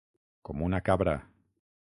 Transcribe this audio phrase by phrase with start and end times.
[0.49, 1.15] Com una cabra.